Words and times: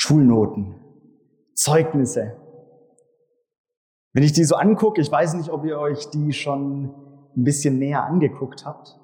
Schulnoten, 0.00 0.76
Zeugnisse. 1.54 2.36
Wenn 4.12 4.22
ich 4.22 4.32
die 4.32 4.44
so 4.44 4.54
angucke, 4.54 5.00
ich 5.00 5.10
weiß 5.10 5.34
nicht, 5.34 5.50
ob 5.50 5.64
ihr 5.64 5.76
euch 5.80 6.08
die 6.10 6.32
schon 6.32 6.94
ein 7.36 7.42
bisschen 7.42 7.80
näher 7.80 8.04
angeguckt 8.04 8.64
habt, 8.64 8.96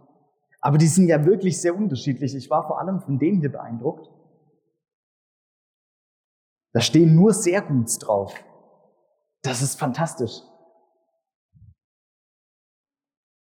aber 0.61 0.79
die 0.79 0.87
sind 0.87 1.09
ja 1.09 1.27
wirklich 1.27 1.61
sehr 1.61 1.75
unterschiedlich. 1.77 2.37
Ich 2.37 2.49
war 2.49 2.65
vor 2.69 2.79
allem 2.79 3.01
von 3.01 3.19
dem 3.19 3.41
hier 3.41 3.51
beeindruckt. 3.51 4.09
Da 6.73 6.81
stehen 6.81 7.17
nur 7.17 7.35
sehr 7.35 7.61
Guts 7.61 7.99
drauf. 7.99 8.33
Das 9.43 9.63
ist 9.63 9.81
fantastisch. 9.81 10.43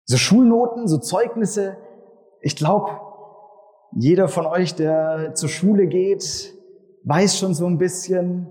So 0.04 0.16
Schulnoten, 0.16 0.88
so 0.88 0.98
Zeugnisse. 0.98 1.76
Ich 2.40 2.56
glaube, 2.56 3.00
jeder 3.92 4.26
von 4.26 4.46
euch, 4.46 4.74
der 4.74 5.36
zur 5.36 5.48
Schule 5.48 5.86
geht, 5.86 6.55
weiß 7.06 7.38
schon 7.38 7.54
so 7.54 7.66
ein 7.66 7.78
bisschen, 7.78 8.48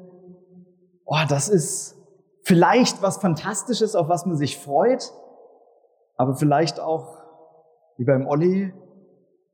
oh, 1.06 1.18
das 1.30 1.50
ist 1.50 1.96
vielleicht 2.44 3.02
was 3.02 3.18
Fantastisches, 3.18 3.96
auf 3.96 4.08
was 4.08 4.26
man 4.26 4.38
sich 4.38 4.58
freut, 4.58 5.12
aber 6.18 6.36
vielleicht 6.36 6.80
auch, 6.80 7.18
wie 7.98 8.06
beim 8.06 8.26
Olli, 8.28 8.74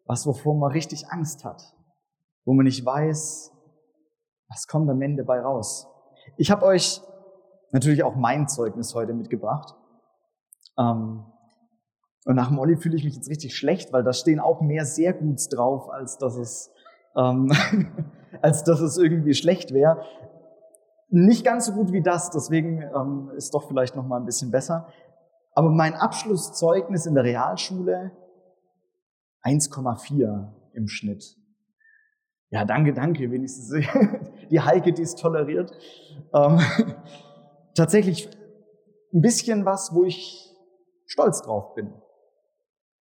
was, 0.05 0.25
wovor 0.25 0.55
man 0.55 0.71
richtig 0.71 1.09
Angst 1.09 1.43
hat, 1.43 1.75
wo 2.45 2.53
man 2.53 2.65
nicht 2.65 2.85
weiß, 2.85 3.51
was 4.49 4.67
kommt 4.67 4.89
am 4.89 5.01
Ende 5.01 5.23
bei 5.23 5.39
raus. 5.39 5.87
Ich 6.37 6.51
habe 6.51 6.65
euch 6.65 7.01
natürlich 7.71 8.03
auch 8.03 8.15
mein 8.15 8.47
Zeugnis 8.47 8.93
heute 8.93 9.13
mitgebracht. 9.13 9.75
Ähm, 10.77 11.25
und 12.25 12.35
nach 12.35 12.49
dem 12.49 12.59
Olli 12.59 12.77
fühle 12.77 12.97
ich 12.97 13.03
mich 13.03 13.15
jetzt 13.15 13.29
richtig 13.29 13.55
schlecht, 13.55 13.93
weil 13.93 14.03
da 14.03 14.13
stehen 14.13 14.39
auch 14.39 14.61
mehr 14.61 14.85
sehr 14.85 15.13
Guts 15.13 15.49
drauf, 15.49 15.89
als 15.89 16.17
dass 16.17 16.35
es, 16.35 16.71
ähm, 17.15 17.51
als 18.41 18.63
dass 18.63 18.79
es 18.81 18.97
irgendwie 18.97 19.33
schlecht 19.33 19.73
wäre. 19.73 20.03
Nicht 21.09 21.43
ganz 21.43 21.65
so 21.65 21.73
gut 21.73 21.91
wie 21.91 22.01
das, 22.01 22.29
deswegen 22.31 22.81
ähm, 22.81 23.31
ist 23.35 23.53
doch 23.53 23.67
vielleicht 23.67 23.95
noch 23.95 24.05
mal 24.05 24.17
ein 24.17 24.25
bisschen 24.25 24.51
besser. 24.51 24.87
Aber 25.53 25.69
mein 25.69 25.93
Abschlusszeugnis 25.93 27.05
in 27.05 27.15
der 27.15 27.25
Realschule 27.25 28.11
1,4 29.43 30.53
im 30.73 30.87
Schnitt. 30.87 31.35
Ja, 32.49 32.65
danke, 32.65 32.93
danke, 32.93 33.31
wenigstens 33.31 33.69
die 34.51 34.59
Heike, 34.59 34.93
die 34.93 35.01
es 35.01 35.15
toleriert. 35.15 35.71
Ähm, 36.33 36.59
tatsächlich 37.75 38.29
ein 39.13 39.21
bisschen 39.21 39.65
was, 39.65 39.93
wo 39.93 40.05
ich 40.05 40.53
stolz 41.05 41.41
drauf 41.41 41.73
bin. 41.75 41.93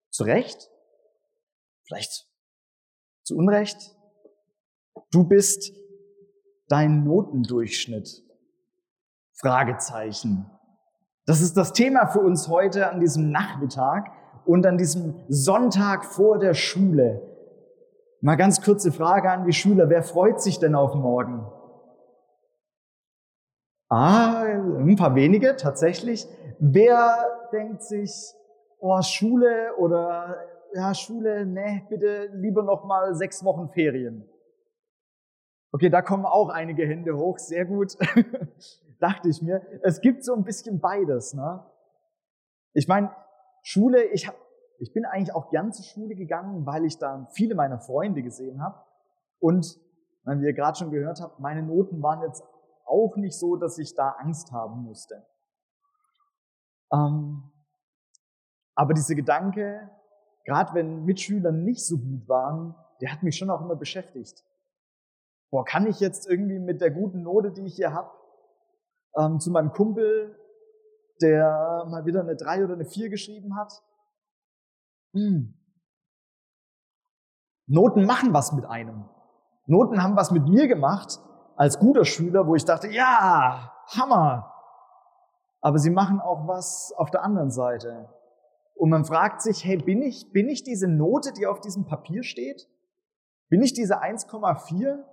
Zu 0.09 0.23
Recht? 0.23 0.69
Vielleicht 1.85 2.27
zu 3.23 3.35
Unrecht? 3.35 3.95
Du 5.11 5.25
bist 5.25 5.73
dein 6.69 7.03
Notendurchschnitt. 7.03 8.23
Fragezeichen. 9.33 10.49
Das 11.25 11.41
ist 11.41 11.57
das 11.57 11.73
Thema 11.73 12.07
für 12.07 12.19
uns 12.19 12.47
heute 12.47 12.89
an 12.89 12.99
diesem 12.99 13.29
Nachmittag 13.31 14.11
und 14.45 14.65
an 14.65 14.77
diesem 14.77 15.15
Sonntag 15.27 16.05
vor 16.05 16.39
der 16.39 16.53
Schule. 16.53 17.21
Mal 18.21 18.35
ganz 18.35 18.61
kurze 18.61 18.91
Frage 18.91 19.29
an 19.29 19.45
die 19.45 19.53
Schüler. 19.53 19.89
Wer 19.89 20.03
freut 20.03 20.41
sich 20.41 20.59
denn 20.59 20.75
auf 20.75 20.95
morgen? 20.95 21.45
Ah, 23.89 24.43
ein 24.43 24.95
paar 24.95 25.15
wenige 25.15 25.57
tatsächlich. 25.57 26.25
Wer 26.59 27.49
denkt 27.51 27.83
sich, 27.83 28.11
oh, 28.79 29.01
Schule 29.01 29.75
oder 29.77 30.37
ja, 30.73 30.93
Schule, 30.93 31.45
ne, 31.45 31.85
bitte 31.89 32.29
lieber 32.33 32.63
noch 32.63 32.85
mal 32.85 33.13
sechs 33.15 33.43
Wochen 33.43 33.69
Ferien. 33.69 34.29
Okay, 35.73 35.89
da 35.89 36.01
kommen 36.01 36.25
auch 36.25 36.49
einige 36.49 36.85
Hände 36.85 37.17
hoch, 37.17 37.39
sehr 37.39 37.65
gut. 37.65 37.97
Dachte 38.99 39.29
ich 39.29 39.41
mir. 39.41 39.61
Es 39.83 40.01
gibt 40.01 40.23
so 40.23 40.33
ein 40.33 40.43
bisschen 40.43 40.79
beides, 40.79 41.33
ne? 41.33 41.65
Ich 42.73 42.87
meine, 42.87 43.15
Schule, 43.63 44.03
ich 44.05 44.27
hab, 44.27 44.35
ich 44.79 44.93
bin 44.93 45.05
eigentlich 45.05 45.33
auch 45.33 45.49
gern 45.49 45.71
zur 45.71 45.85
Schule 45.85 46.15
gegangen, 46.15 46.65
weil 46.65 46.85
ich 46.85 46.97
da 46.97 47.27
viele 47.33 47.55
meiner 47.55 47.79
Freunde 47.79 48.21
gesehen 48.21 48.61
habe. 48.61 48.81
Und, 49.39 49.79
wie 50.25 50.45
ihr 50.45 50.53
gerade 50.53 50.77
schon 50.77 50.91
gehört 50.91 51.21
habt, 51.21 51.39
meine 51.39 51.63
Noten 51.63 52.01
waren 52.03 52.21
jetzt 52.21 52.43
auch 52.85 53.15
nicht 53.15 53.37
so, 53.39 53.55
dass 53.55 53.77
ich 53.77 53.95
da 53.95 54.09
Angst 54.19 54.51
haben 54.51 54.83
musste. 54.83 55.25
Ähm, 56.91 57.43
aber 58.75 58.93
dieser 58.93 59.15
Gedanke, 59.15 59.89
gerade 60.45 60.73
wenn 60.73 61.05
Mitschüler 61.05 61.51
nicht 61.51 61.85
so 61.85 61.97
gut 61.97 62.27
waren, 62.27 62.75
der 62.99 63.11
hat 63.11 63.23
mich 63.23 63.37
schon 63.37 63.49
auch 63.49 63.61
immer 63.61 63.75
beschäftigt. 63.75 64.43
Boah, 65.51 65.65
kann 65.65 65.85
ich 65.85 65.99
jetzt 65.99 66.29
irgendwie 66.29 66.59
mit 66.59 66.79
der 66.79 66.91
guten 66.91 67.23
Note, 67.23 67.51
die 67.51 67.65
ich 67.65 67.75
hier 67.75 67.93
habe, 67.93 68.09
ähm, 69.17 69.39
zu 69.39 69.51
meinem 69.51 69.73
Kumpel, 69.73 70.39
der 71.21 71.85
mal 71.89 72.05
wieder 72.05 72.21
eine 72.21 72.37
3 72.37 72.63
oder 72.63 72.73
eine 72.73 72.85
4 72.85 73.09
geschrieben 73.09 73.57
hat? 73.57 73.73
Hm. 75.13 75.53
Noten 77.67 78.05
machen 78.05 78.33
was 78.33 78.53
mit 78.53 78.65
einem. 78.65 79.09
Noten 79.65 80.01
haben 80.01 80.15
was 80.15 80.31
mit 80.31 80.47
mir 80.47 80.67
gemacht 80.67 81.19
als 81.57 81.79
guter 81.79 82.05
Schüler, 82.05 82.47
wo 82.47 82.55
ich 82.55 82.63
dachte, 82.65 82.87
ja, 82.87 83.73
Hammer. 83.87 84.53
Aber 85.59 85.77
sie 85.79 85.91
machen 85.91 86.21
auch 86.21 86.47
was 86.47 86.93
auf 86.97 87.11
der 87.11 87.23
anderen 87.23 87.51
Seite. 87.51 88.09
Und 88.73 88.89
man 88.89 89.03
fragt 89.03 89.41
sich, 89.41 89.63
hey, 89.65 89.77
bin 89.77 90.01
ich, 90.01 90.31
bin 90.31 90.47
ich 90.47 90.63
diese 90.63 90.87
Note, 90.87 91.33
die 91.33 91.45
auf 91.45 91.59
diesem 91.59 91.85
Papier 91.85 92.23
steht? 92.23 92.67
Bin 93.49 93.61
ich 93.61 93.73
diese 93.73 94.01
1,4? 94.01 95.03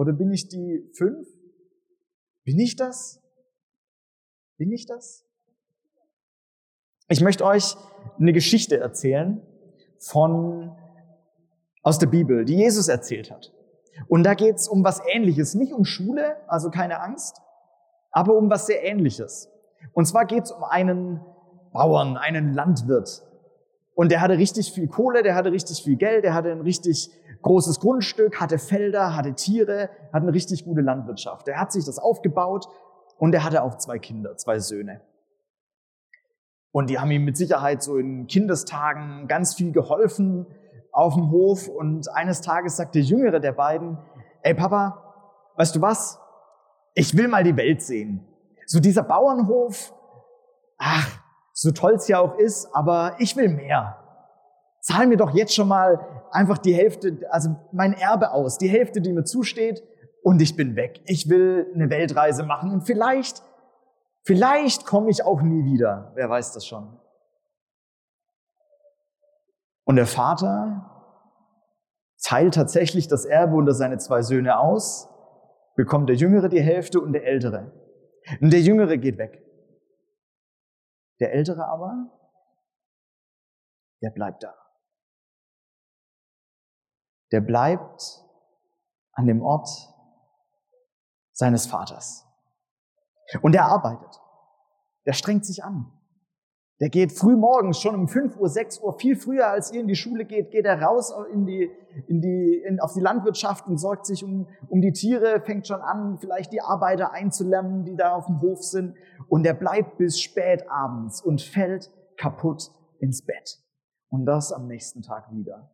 Oder 0.00 0.14
bin 0.14 0.32
ich 0.32 0.48
die 0.48 0.88
5? 0.94 1.28
Bin 2.44 2.58
ich 2.58 2.74
das? 2.74 3.20
Bin 4.56 4.72
ich 4.72 4.86
das? 4.86 5.26
Ich 7.10 7.20
möchte 7.20 7.44
euch 7.44 7.76
eine 8.18 8.32
Geschichte 8.32 8.78
erzählen 8.78 9.42
von, 9.98 10.74
aus 11.82 11.98
der 11.98 12.06
Bibel, 12.06 12.46
die 12.46 12.56
Jesus 12.56 12.88
erzählt 12.88 13.30
hat. 13.30 13.52
Und 14.08 14.22
da 14.22 14.32
geht 14.32 14.56
es 14.56 14.68
um 14.68 14.82
was 14.82 15.02
Ähnliches, 15.06 15.54
nicht 15.54 15.74
um 15.74 15.84
Schule, 15.84 16.48
also 16.48 16.70
keine 16.70 17.02
Angst, 17.02 17.42
aber 18.10 18.38
um 18.38 18.48
was 18.48 18.64
sehr 18.64 18.82
Ähnliches. 18.82 19.50
Und 19.92 20.06
zwar 20.06 20.24
geht 20.24 20.44
es 20.44 20.50
um 20.50 20.64
einen 20.64 21.20
Bauern, 21.74 22.16
einen 22.16 22.54
Landwirt. 22.54 23.22
Und 24.00 24.10
der 24.10 24.22
hatte 24.22 24.38
richtig 24.38 24.72
viel 24.72 24.88
Kohle, 24.88 25.22
der 25.22 25.34
hatte 25.34 25.52
richtig 25.52 25.82
viel 25.84 25.96
Geld, 25.96 26.24
der 26.24 26.32
hatte 26.32 26.50
ein 26.50 26.62
richtig 26.62 27.10
großes 27.42 27.80
Grundstück, 27.80 28.40
hatte 28.40 28.56
Felder, 28.56 29.14
hatte 29.14 29.34
Tiere, 29.34 29.90
hatte 30.10 30.22
eine 30.22 30.32
richtig 30.32 30.64
gute 30.64 30.80
Landwirtschaft. 30.80 31.46
Der 31.46 31.60
hat 31.60 31.70
sich 31.70 31.84
das 31.84 31.98
aufgebaut 31.98 32.66
und 33.18 33.34
er 33.34 33.44
hatte 33.44 33.62
auch 33.62 33.76
zwei 33.76 33.98
Kinder, 33.98 34.38
zwei 34.38 34.58
Söhne. 34.58 35.02
Und 36.72 36.88
die 36.88 36.98
haben 36.98 37.10
ihm 37.10 37.26
mit 37.26 37.36
Sicherheit 37.36 37.82
so 37.82 37.98
in 37.98 38.26
Kindestagen 38.26 39.28
ganz 39.28 39.54
viel 39.54 39.70
geholfen 39.70 40.46
auf 40.92 41.12
dem 41.12 41.30
Hof. 41.30 41.68
Und 41.68 42.08
eines 42.14 42.40
Tages 42.40 42.78
sagt 42.78 42.94
der 42.94 43.02
Jüngere 43.02 43.38
der 43.38 43.52
beiden, 43.52 43.98
ey 44.40 44.54
Papa, 44.54 45.52
weißt 45.56 45.76
du 45.76 45.82
was? 45.82 46.18
Ich 46.94 47.14
will 47.18 47.28
mal 47.28 47.44
die 47.44 47.58
Welt 47.58 47.82
sehen. 47.82 48.26
So 48.64 48.80
dieser 48.80 49.02
Bauernhof, 49.02 49.92
ach, 50.78 51.19
so 51.60 51.72
toll 51.72 51.92
es 51.96 52.08
ja 52.08 52.18
auch 52.20 52.38
ist, 52.38 52.74
aber 52.74 53.16
ich 53.18 53.36
will 53.36 53.50
mehr. 53.50 53.98
Zahl 54.80 55.06
mir 55.06 55.18
doch 55.18 55.34
jetzt 55.34 55.54
schon 55.54 55.68
mal 55.68 56.00
einfach 56.30 56.56
die 56.56 56.72
Hälfte, 56.72 57.18
also 57.28 57.54
mein 57.70 57.92
Erbe 57.92 58.30
aus, 58.30 58.56
die 58.56 58.68
Hälfte, 58.68 59.02
die 59.02 59.12
mir 59.12 59.24
zusteht, 59.24 59.82
und 60.22 60.40
ich 60.40 60.56
bin 60.56 60.74
weg. 60.74 61.02
Ich 61.04 61.28
will 61.28 61.70
eine 61.74 61.90
Weltreise 61.90 62.44
machen 62.44 62.72
und 62.72 62.82
vielleicht, 62.82 63.42
vielleicht 64.22 64.86
komme 64.86 65.10
ich 65.10 65.22
auch 65.22 65.42
nie 65.42 65.64
wieder. 65.64 66.12
Wer 66.14 66.30
weiß 66.30 66.52
das 66.52 66.66
schon. 66.66 66.98
Und 69.84 69.96
der 69.96 70.06
Vater 70.06 71.12
teilt 72.22 72.54
tatsächlich 72.54 73.06
das 73.06 73.26
Erbe 73.26 73.56
unter 73.56 73.74
seine 73.74 73.98
zwei 73.98 74.22
Söhne 74.22 74.58
aus, 74.58 75.10
bekommt 75.76 76.08
der 76.08 76.16
Jüngere 76.16 76.48
die 76.48 76.62
Hälfte 76.62 77.00
und 77.00 77.12
der 77.12 77.26
Ältere. 77.26 77.70
Und 78.40 78.50
der 78.50 78.60
Jüngere 78.60 78.96
geht 78.96 79.18
weg. 79.18 79.42
Der 81.20 81.32
Ältere 81.32 81.66
aber, 81.66 82.10
der 84.02 84.10
bleibt 84.10 84.42
da. 84.42 84.54
Der 87.30 87.40
bleibt 87.40 88.24
an 89.12 89.26
dem 89.26 89.42
Ort 89.42 89.68
seines 91.32 91.66
Vaters. 91.66 92.26
Und 93.42 93.54
er 93.54 93.66
arbeitet. 93.66 94.20
Der 95.06 95.12
strengt 95.12 95.46
sich 95.46 95.62
an. 95.62 95.99
Der 96.80 96.88
geht 96.88 97.12
früh 97.12 97.36
morgens 97.36 97.78
schon 97.78 97.94
um 97.94 98.08
5 98.08 98.38
Uhr, 98.38 98.48
6 98.48 98.80
Uhr, 98.80 98.98
viel 98.98 99.14
früher 99.14 99.48
als 99.48 99.70
ihr 99.70 99.82
in 99.82 99.86
die 99.86 99.96
Schule 99.96 100.24
geht, 100.24 100.50
geht 100.50 100.64
er 100.64 100.80
raus 100.80 101.12
in 101.30 101.44
die, 101.44 101.70
in 102.06 102.22
die, 102.22 102.56
in, 102.66 102.80
auf 102.80 102.94
die 102.94 103.00
Landwirtschaft 103.00 103.66
und 103.66 103.76
sorgt 103.76 104.06
sich 104.06 104.24
um, 104.24 104.48
um 104.68 104.80
die 104.80 104.92
Tiere, 104.92 105.42
fängt 105.42 105.66
schon 105.66 105.82
an, 105.82 106.16
vielleicht 106.18 106.54
die 106.54 106.62
Arbeiter 106.62 107.12
einzulernen, 107.12 107.84
die 107.84 107.96
da 107.96 108.14
auf 108.14 108.26
dem 108.26 108.40
Hof 108.40 108.62
sind. 108.62 108.94
Und 109.28 109.46
er 109.46 109.52
bleibt 109.52 109.98
bis 109.98 110.18
spät 110.18 110.70
abends 110.70 111.20
und 111.20 111.42
fällt 111.42 111.90
kaputt 112.16 112.70
ins 112.98 113.26
Bett. 113.26 113.58
Und 114.08 114.24
das 114.24 114.50
am 114.50 114.66
nächsten 114.66 115.02
Tag 115.02 115.30
wieder. 115.32 115.70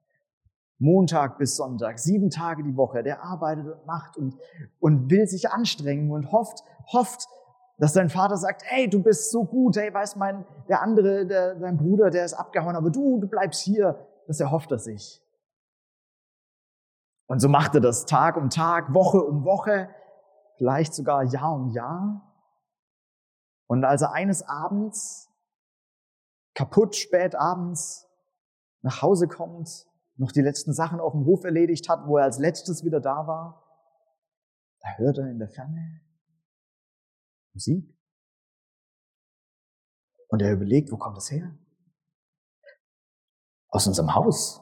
Montag 0.79 1.39
bis 1.39 1.57
Sonntag, 1.57 2.01
sieben 2.01 2.31
Tage 2.31 2.65
die 2.65 2.77
Woche. 2.77 3.05
Der 3.05 3.23
arbeitet 3.23 3.67
und 3.67 3.87
macht 3.87 4.17
und, 4.17 4.35
und 4.81 5.09
will 5.09 5.27
sich 5.27 5.51
anstrengen 5.51 6.11
und 6.11 6.33
hofft, 6.33 6.65
hofft, 6.93 7.29
dass 7.79 7.93
sein 7.93 8.09
Vater 8.09 8.37
sagt, 8.37 8.63
hey, 8.65 8.89
du 8.89 9.03
bist 9.03 9.31
so 9.31 9.45
gut, 9.45 9.77
hey, 9.77 9.93
weiß 9.93 10.17
mein, 10.17 10.47
der 10.69 10.83
andere, 10.83 11.27
der, 11.27 11.57
dein 11.57 11.77
Bruder, 11.77 12.11
der 12.11 12.25
ist 12.25 12.35
abgehauen, 12.35 12.75
aber 12.75 12.91
du, 12.91 13.21
du 13.21 13.29
bleibst 13.29 13.61
hier. 13.61 14.07
Das 14.27 14.41
erhofft 14.41 14.73
er 14.73 14.79
sich. 14.79 15.23
Und 17.27 17.41
so 17.41 17.49
macht 17.49 17.75
er 17.75 17.81
das 17.81 18.07
Tag 18.07 18.37
um 18.37 18.51
Tag, 18.51 18.95
Woche 18.95 19.23
um 19.23 19.45
Woche, 19.45 19.91
vielleicht 20.57 20.95
sogar 20.95 21.25
Jahr 21.25 21.55
um 21.55 21.69
Jahr. 21.71 22.23
Und 23.67 23.85
als 23.85 24.03
er 24.03 24.13
eines 24.13 24.43
Abends, 24.49 25.29
kaputt 26.55 26.97
spät 26.97 27.35
abends, 27.35 28.09
nach 28.83 29.03
Hause 29.03 29.29
kommt, 29.29 29.87
noch 30.17 30.33
die 30.33 30.41
letzten 30.41 30.73
Sachen 30.73 30.99
auf 30.99 31.13
dem 31.13 31.27
Hof 31.27 31.45
erledigt 31.45 31.89
hat, 31.89 32.07
wo 32.07 32.17
er 32.17 32.25
als 32.25 32.39
letztes 32.39 32.85
wieder 32.85 33.01
da 33.01 33.27
war, 33.27 33.63
da 34.81 34.89
hört 34.97 35.19
er 35.19 35.29
in 35.29 35.39
der 35.39 35.49
Ferne 35.49 36.06
Musik. 37.57 37.91
Und 40.29 40.43
er 40.43 40.53
überlegt, 40.53 40.93
wo 40.93 40.99
kommt 40.99 41.17
das 41.17 41.31
her? 41.31 41.57
Aus 43.69 43.87
unserem 43.87 44.15
Haus. 44.15 44.61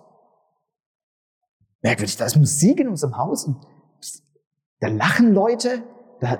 Merkwürdig, 1.82 2.16
da 2.16 2.24
ist 2.24 2.36
Musik 2.36 2.78
in 2.78 2.88
unserem 2.88 3.16
Haus 3.16 3.46
und 3.46 3.66
da 4.78 4.88
lachen 4.88 5.32
Leute, 5.34 5.82
da, 6.20 6.38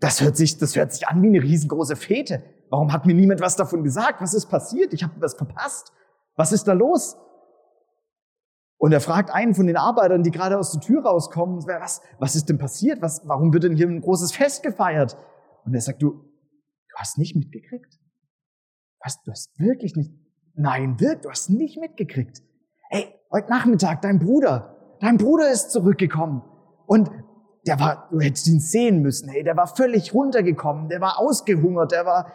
das 0.00 0.20
hört 0.20 0.36
sich, 0.36 0.58
das 0.58 0.74
hört 0.74 0.92
sich 0.92 1.06
an 1.06 1.22
wie 1.22 1.28
eine 1.28 1.42
riesengroße 1.42 1.94
Fete. 1.94 2.42
Warum 2.70 2.92
hat 2.92 3.06
mir 3.06 3.14
niemand 3.14 3.40
was 3.40 3.54
davon 3.54 3.84
gesagt? 3.84 4.20
Was 4.20 4.34
ist 4.34 4.46
passiert? 4.46 4.92
Ich 4.92 5.04
habe 5.04 5.14
was 5.20 5.34
verpasst. 5.34 5.92
Was 6.34 6.50
ist 6.50 6.64
da 6.64 6.72
los? 6.72 7.16
Und 8.76 8.92
er 8.92 9.00
fragt 9.00 9.30
einen 9.30 9.54
von 9.54 9.68
den 9.68 9.76
Arbeitern, 9.76 10.24
die 10.24 10.32
gerade 10.32 10.58
aus 10.58 10.72
der 10.72 10.80
Tür 10.80 11.04
rauskommen, 11.04 11.64
was, 11.64 12.02
was 12.18 12.34
ist 12.34 12.48
denn 12.48 12.58
passiert? 12.58 13.00
Was, 13.02 13.22
warum 13.28 13.52
wird 13.52 13.62
denn 13.62 13.76
hier 13.76 13.86
ein 13.86 14.00
großes 14.00 14.32
Fest 14.32 14.64
gefeiert? 14.64 15.16
Und 15.64 15.74
er 15.74 15.80
sagt, 15.80 16.02
du, 16.02 16.10
du 16.10 16.96
hast 16.96 17.18
nicht 17.18 17.36
mitgekriegt? 17.36 17.98
Was, 19.02 19.22
du 19.22 19.30
hast 19.30 19.58
wirklich 19.58 19.96
nicht, 19.96 20.12
nein, 20.54 21.00
wirklich, 21.00 21.22
du 21.22 21.30
hast 21.30 21.50
nicht 21.50 21.78
mitgekriegt. 21.78 22.42
Ey, 22.90 23.14
heute 23.30 23.50
Nachmittag, 23.50 24.02
dein 24.02 24.18
Bruder, 24.18 24.96
dein 25.00 25.18
Bruder 25.18 25.50
ist 25.50 25.70
zurückgekommen. 25.70 26.42
Und 26.86 27.10
der 27.66 27.80
war, 27.80 28.08
du 28.10 28.20
hättest 28.20 28.46
ihn 28.46 28.60
sehen 28.60 29.02
müssen, 29.02 29.28
hey, 29.28 29.42
der 29.42 29.56
war 29.56 29.66
völlig 29.66 30.14
runtergekommen, 30.14 30.88
der 30.88 31.00
war 31.00 31.18
ausgehungert, 31.18 31.92
der 31.92 32.04
war, 32.04 32.32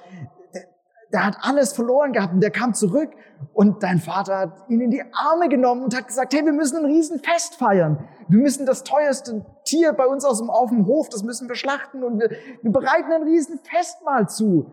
der, 1.12 1.26
hat 1.26 1.38
alles 1.42 1.74
verloren 1.74 2.14
gehabt 2.14 2.34
und 2.34 2.42
der 2.42 2.52
kam 2.52 2.74
zurück 2.74 3.12
und 3.54 3.84
dein 3.84 4.00
Vater 4.00 4.38
hat 4.38 4.70
ihn 4.70 4.82
in 4.82 4.92
die 4.92 5.04
Arme 5.14 5.50
genommen 5.50 5.84
und 5.84 5.96
hat 5.96 6.08
gesagt, 6.08 6.34
hey, 6.34 6.46
wir 6.46 6.54
müssen 6.54 6.78
ein 6.78 6.86
Riesenfest 6.86 7.56
feiern. 7.56 8.08
Wir 8.28 8.40
müssen 8.40 8.66
das 8.66 8.84
teuerste 8.84 9.46
Tier 9.64 9.94
bei 9.94 10.06
uns 10.06 10.26
aus 10.26 10.40
dem, 10.40 10.50
auf 10.50 10.70
dem 10.70 10.86
Hof, 10.86 11.10
das 11.10 11.24
müssen 11.24 11.48
wir 11.48 11.56
schlachten 11.56 12.04
und 12.04 12.20
wir, 12.20 12.32
wir 12.62 12.72
bereiten 12.72 13.12
ein 13.12 13.24
Riesenfestmahl 13.24 14.30
zu. 14.30 14.72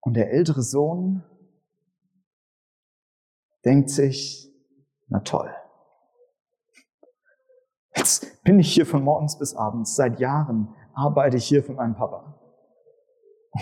Und 0.00 0.14
der 0.14 0.32
ältere 0.32 0.62
Sohn 0.62 1.24
denkt 3.64 3.90
sich, 3.90 4.52
na 5.08 5.20
toll. 5.20 5.54
Jetzt 7.94 8.42
bin 8.44 8.58
ich 8.58 8.72
hier 8.72 8.86
von 8.86 9.02
morgens 9.02 9.38
bis 9.38 9.54
abends. 9.54 9.96
Seit 9.96 10.20
Jahren 10.20 10.74
arbeite 10.94 11.36
ich 11.36 11.46
hier 11.46 11.64
für 11.64 11.72
meinen 11.72 11.94
Papa. 11.94 12.37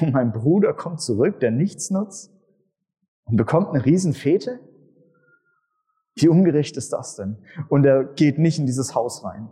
Und 0.01 0.13
mein 0.13 0.33
Bruder 0.33 0.75
kommt 0.75 1.01
zurück, 1.01 1.41
der 1.41 1.51
nichts 1.51 1.91
nutzt 1.91 2.33
und 3.25 3.37
bekommt 3.37 3.71
eine 3.71 3.85
Riesenfete. 3.85 4.61
Wie 6.15 6.29
ungerecht 6.29 6.77
ist 6.77 6.93
das 6.93 7.17
denn? 7.17 7.39
Und 7.69 7.85
er 7.85 8.05
geht 8.05 8.39
nicht 8.39 8.59
in 8.59 8.67
dieses 8.67 8.95
Haus 8.95 9.25
rein. 9.25 9.49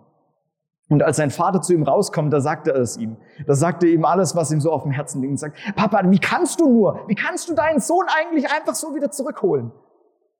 Und 0.89 1.03
als 1.03 1.17
sein 1.17 1.31
Vater 1.31 1.63
zu 1.63 1.73
ihm 1.73 1.83
rauskommt, 1.83 2.33
da 2.33 2.41
sagt 2.41 2.69
er 2.69 2.77
es 2.77 2.97
ihm. 2.97 3.17
Da 3.47 3.55
sagt 3.55 3.83
er 3.83 3.89
ihm 3.89 4.05
alles, 4.05 4.37
was 4.37 4.51
ihm 4.51 4.61
so 4.61 4.71
auf 4.71 4.83
dem 4.83 4.93
Herzen 4.93 5.21
liegt. 5.21 5.31
Und 5.31 5.37
sagt, 5.39 5.59
Papa, 5.77 6.03
wie 6.11 6.19
kannst 6.19 6.61
du 6.61 6.69
nur, 6.69 7.05
wie 7.09 7.15
kannst 7.15 7.49
du 7.49 7.55
deinen 7.55 7.81
Sohn 7.81 8.07
eigentlich 8.09 8.51
einfach 8.51 8.75
so 8.75 8.95
wieder 8.95 9.11
zurückholen? 9.11 9.73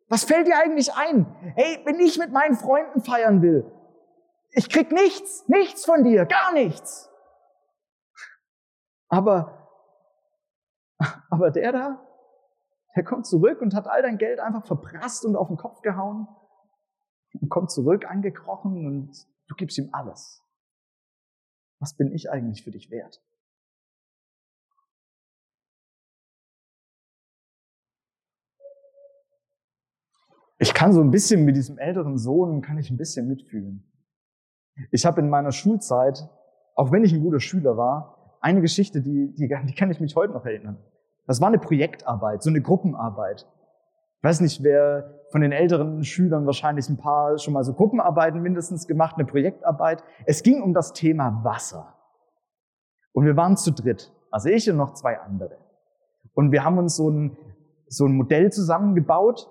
Was 0.09 0.25
fällt 0.25 0.47
dir 0.47 0.59
eigentlich 0.59 0.95
ein? 0.95 1.27
Hey, 1.57 1.81
wenn 1.87 1.99
ich 1.99 2.19
mit 2.19 2.31
meinen 2.31 2.57
Freunden 2.57 3.01
feiern 3.01 3.41
will, 3.41 3.71
ich 4.51 4.69
krieg 4.69 4.93
nichts, 4.93 5.45
nichts 5.49 5.85
von 5.85 6.05
dir, 6.05 6.27
gar 6.27 6.53
nichts. 6.53 7.11
Aber, 9.09 9.64
aber 11.35 11.51
der 11.51 11.73
da, 11.73 12.07
der 12.95 13.05
kommt 13.05 13.27
zurück 13.27 13.61
und 13.61 13.75
hat 13.75 13.87
all 13.87 14.03
dein 14.03 14.19
Geld 14.19 14.39
einfach 14.39 14.65
verprasst 14.67 15.25
und 15.25 15.35
auf 15.37 15.49
den 15.49 15.57
Kopf 15.57 15.83
gehauen 15.83 16.29
und 17.41 17.49
kommt 17.49 17.71
zurück 17.71 18.09
angekrochen 18.09 18.87
und 18.87 19.11
du 19.49 19.55
gibst 19.57 19.77
ihm 19.79 19.89
alles. 19.93 20.43
Was 21.81 21.97
bin 21.97 22.13
ich 22.13 22.31
eigentlich 22.31 22.63
für 22.63 22.71
dich 22.71 22.91
wert? 22.91 23.21
Ich 30.59 30.73
kann 30.73 30.93
so 30.93 31.01
ein 31.01 31.11
bisschen 31.11 31.45
mit 31.45 31.57
diesem 31.57 31.79
älteren 31.79 32.17
Sohn, 32.17 32.63
kann 32.63 32.79
ich 32.79 32.91
ein 32.91 32.97
bisschen 32.97 33.27
mitfühlen. 33.27 33.85
Ich 34.93 35.05
habe 35.05 35.21
in 35.21 35.29
meiner 35.29 35.51
Schulzeit, 35.51 36.31
auch 36.77 36.93
wenn 36.93 37.05
ich 37.05 37.13
ein 37.13 37.23
guter 37.23 37.41
Schüler 37.41 37.77
war, 37.77 38.39
eine 38.41 38.61
Geschichte, 38.61 39.03
die, 39.03 39.35
die, 39.35 39.49
die 39.49 39.75
kann 39.75 39.91
ich 39.91 40.01
mich 40.01 40.15
heute 40.15 40.33
noch 40.33 40.47
erinnern. 40.47 40.79
Das 41.27 41.41
war 41.41 41.49
eine 41.49 41.59
Projektarbeit, 41.59 42.43
so 42.43 42.51
eine 42.51 42.61
Gruppenarbeit. 42.61 43.47
Ich 44.19 44.25
weiß 44.25 44.41
nicht, 44.41 44.63
wer 44.63 45.21
von 45.31 45.41
den 45.41 45.53
älteren 45.53 46.05
Schülern 46.05 46.47
wahrscheinlich 46.47 46.89
ein 46.89 46.97
paar 46.97 47.39
schon 47.39 47.55
mal 47.55 47.65
so 47.65 47.75
Gruppenarbeiten 47.75 48.41
mindestens 48.41 48.87
gemacht, 48.87 49.17
eine 49.17 49.27
Projektarbeit. 49.27 50.03
Es 50.27 50.43
ging 50.43 50.63
um 50.63 50.75
das 50.75 50.93
Thema 50.93 51.41
Wasser. 51.45 51.95
Und 53.13 53.27
wir 53.27 53.37
waren 53.37 53.57
zu 53.57 53.73
dritt, 53.73 54.13
also 54.31 54.49
ich 54.49 54.69
und 54.71 54.77
noch 54.77 54.95
zwei 54.95 55.21
andere. 55.21 55.59
Und 56.35 56.53
wir 56.53 56.65
haben 56.65 56.79
uns 56.79 56.97
so 56.97 57.11
ein, 57.11 57.37
so 57.87 58.07
ein 58.07 58.17
Modell 58.17 58.51
zusammengebaut. 58.51 59.49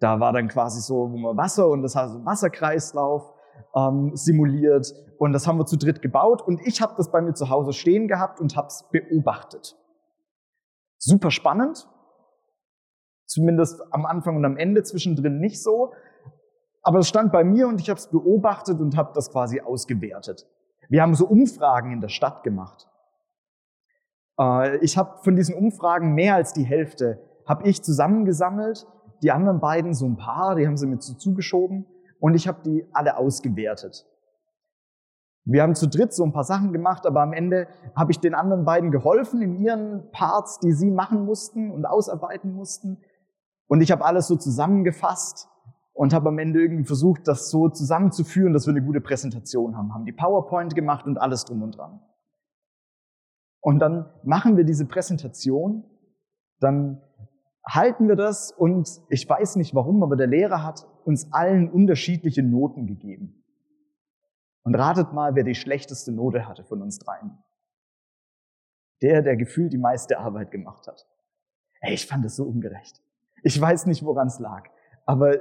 Da 0.00 0.20
war 0.20 0.32
dann 0.32 0.48
quasi 0.48 0.80
so 0.80 1.10
wo 1.10 1.16
man 1.16 1.36
Wasser 1.36 1.68
und 1.68 1.82
das 1.82 1.96
heißt 1.96 2.12
so 2.12 2.24
Wasserkreislauf 2.24 3.32
ähm, 3.74 4.10
simuliert. 4.14 4.92
Und 5.18 5.32
das 5.32 5.46
haben 5.46 5.58
wir 5.58 5.66
zu 5.66 5.76
dritt 5.76 6.02
gebaut. 6.02 6.42
Und 6.42 6.60
ich 6.66 6.80
habe 6.80 6.94
das 6.96 7.10
bei 7.10 7.20
mir 7.20 7.34
zu 7.34 7.50
Hause 7.50 7.72
stehen 7.72 8.08
gehabt 8.08 8.40
und 8.40 8.56
habe 8.56 8.68
es 8.68 8.84
beobachtet. 8.90 9.76
Super 10.98 11.30
spannend. 11.30 11.88
Zumindest 13.26 13.82
am 13.90 14.06
Anfang 14.06 14.36
und 14.36 14.44
am 14.44 14.56
Ende, 14.56 14.82
zwischendrin 14.82 15.38
nicht 15.38 15.62
so. 15.62 15.92
Aber 16.82 17.00
es 17.00 17.08
stand 17.08 17.32
bei 17.32 17.42
mir 17.42 17.66
und 17.66 17.80
ich 17.80 17.90
habe 17.90 17.98
es 17.98 18.08
beobachtet 18.08 18.80
und 18.80 18.96
habe 18.96 19.12
das 19.14 19.30
quasi 19.30 19.60
ausgewertet. 19.60 20.46
Wir 20.88 21.02
haben 21.02 21.14
so 21.14 21.26
Umfragen 21.26 21.90
in 21.92 22.00
der 22.00 22.08
Stadt 22.08 22.44
gemacht. 22.44 22.88
Äh, 24.38 24.76
ich 24.78 24.96
habe 24.96 25.18
von 25.22 25.34
diesen 25.34 25.54
Umfragen 25.54 26.14
mehr 26.14 26.36
als 26.36 26.52
die 26.52 26.64
Hälfte 26.64 27.20
habe 27.46 27.68
ich 27.68 27.82
zusammengesammelt. 27.82 28.86
Die 29.22 29.30
anderen 29.30 29.60
beiden 29.60 29.94
so 29.94 30.06
ein 30.06 30.16
paar, 30.16 30.56
die 30.56 30.66
haben 30.66 30.76
sie 30.76 30.86
mir 30.86 31.00
so 31.00 31.14
zugeschoben 31.14 31.86
und 32.20 32.34
ich 32.34 32.46
habe 32.48 32.62
die 32.64 32.86
alle 32.92 33.16
ausgewertet. 33.16 34.06
Wir 35.48 35.62
haben 35.62 35.76
zu 35.76 35.86
dritt 35.86 36.12
so 36.12 36.24
ein 36.24 36.32
paar 36.32 36.44
Sachen 36.44 36.72
gemacht, 36.72 37.06
aber 37.06 37.22
am 37.22 37.32
Ende 37.32 37.68
habe 37.94 38.10
ich 38.10 38.18
den 38.18 38.34
anderen 38.34 38.64
beiden 38.64 38.90
geholfen 38.90 39.40
in 39.40 39.54
ihren 39.54 40.10
Parts, 40.10 40.58
die 40.58 40.72
sie 40.72 40.90
machen 40.90 41.24
mussten 41.24 41.70
und 41.70 41.86
ausarbeiten 41.86 42.52
mussten. 42.52 42.98
Und 43.68 43.80
ich 43.80 43.92
habe 43.92 44.04
alles 44.04 44.26
so 44.26 44.34
zusammengefasst 44.34 45.48
und 45.92 46.12
habe 46.12 46.30
am 46.30 46.38
Ende 46.38 46.60
irgendwie 46.60 46.84
versucht, 46.84 47.28
das 47.28 47.48
so 47.48 47.68
zusammenzuführen, 47.68 48.52
dass 48.52 48.66
wir 48.66 48.72
eine 48.72 48.84
gute 48.84 49.00
Präsentation 49.00 49.76
haben. 49.76 49.94
Haben 49.94 50.04
die 50.04 50.12
PowerPoint 50.12 50.74
gemacht 50.74 51.06
und 51.06 51.16
alles 51.16 51.44
drum 51.44 51.62
und 51.62 51.78
dran. 51.78 52.00
Und 53.60 53.78
dann 53.78 54.12
machen 54.24 54.56
wir 54.56 54.64
diese 54.64 54.86
Präsentation, 54.86 55.84
dann 56.58 57.02
halten 57.64 58.08
wir 58.08 58.16
das 58.16 58.50
und 58.50 59.00
ich 59.10 59.28
weiß 59.28 59.56
nicht 59.56 59.76
warum, 59.76 60.02
aber 60.02 60.16
der 60.16 60.26
Lehrer 60.26 60.64
hat 60.64 60.88
uns 61.04 61.32
allen 61.32 61.70
unterschiedliche 61.70 62.42
Noten 62.42 62.86
gegeben. 62.86 63.44
Und 64.66 64.74
ratet 64.74 65.12
mal, 65.12 65.36
wer 65.36 65.44
die 65.44 65.54
schlechteste 65.54 66.10
Note 66.10 66.48
hatte 66.48 66.64
von 66.64 66.82
uns 66.82 66.98
dreien. 66.98 67.38
Der, 69.00 69.22
der 69.22 69.36
gefühlt 69.36 69.72
die 69.72 69.78
meiste 69.78 70.18
Arbeit 70.18 70.50
gemacht 70.50 70.88
hat. 70.88 71.06
Ey, 71.82 71.94
ich 71.94 72.08
fand 72.08 72.24
das 72.24 72.34
so 72.34 72.42
ungerecht. 72.42 73.00
Ich 73.44 73.60
weiß 73.60 73.86
nicht, 73.86 74.04
woran 74.04 74.26
es 74.26 74.40
lag. 74.40 74.68
Aber 75.04 75.38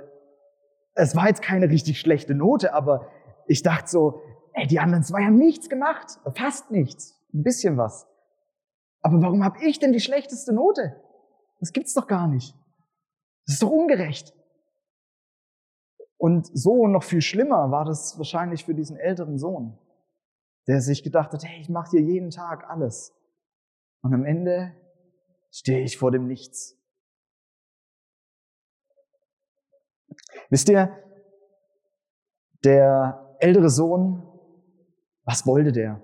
es 0.94 1.15
war 1.15 1.27
jetzt 1.27 1.41
keine 1.41 1.72
richtig 1.72 2.00
schlechte 2.00 2.36
Note, 2.36 2.75
aber 2.75 3.10
ich 3.48 3.63
dachte 3.63 3.89
so, 3.89 4.22
ey, 4.53 4.67
die 4.67 4.79
anderen 4.79 5.03
zwei 5.03 5.24
haben 5.24 5.39
nichts 5.39 5.70
gemacht. 5.70 6.20
Fast 6.36 6.70
nichts. 6.70 7.20
Ein 7.34 7.41
bisschen 7.41 7.77
was. 7.77 8.05
Aber 9.01 9.24
warum 9.24 9.44
habe 9.44 9.58
ich 9.65 9.79
denn 9.79 9.91
die 9.91 10.01
schlechteste 10.01 10.53
Note? 10.53 11.01
Das 11.60 11.74
gibt's 11.74 11.96
doch 11.96 12.05
gar 12.05 12.27
nicht. 12.27 12.53
Das 13.48 13.55
ist 13.55 13.63
doch 13.63 13.72
ungerecht. 13.72 14.36
Und 16.25 16.50
so 16.58 16.88
noch 16.88 17.03
viel 17.03 17.22
schlimmer 17.22 17.70
war 17.70 17.86
das 17.86 18.17
wahrscheinlich 18.17 18.65
für 18.65 18.74
diesen 18.74 18.98
älteren 18.98 19.38
Sohn, 19.38 19.77
der 20.65 20.82
sich 20.82 21.03
gedacht 21.03 21.32
hat, 21.32 21.46
hey, 21.46 21.62
ich 21.62 21.70
mache 21.70 21.91
hier 21.91 22.01
jeden 22.01 22.32
Tag 22.32 22.67
alles. 22.67 23.13
Und 24.01 24.12
am 24.12 24.25
Ende 24.25 24.74
stehe 25.51 25.82
ich 25.82 26.00
vor 26.00 26.10
dem 26.10 26.25
Nichts. 26.25 26.75
Wisst 30.50 30.67
ihr, 30.67 30.98
der 32.63 33.38
ältere 33.38 33.70
Sohn, 33.70 34.24
was 35.25 35.46
wollte 35.46 35.74
der? 35.74 36.01